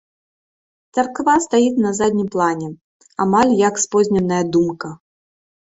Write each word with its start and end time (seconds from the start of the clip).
Царква 0.97 1.35
стаіць 1.45 1.83
на 1.85 1.91
заднім 1.99 2.27
плане, 2.37 2.67
амаль 3.29 3.55
як 3.67 3.81
спозненая 3.85 4.43
думка. 4.59 4.95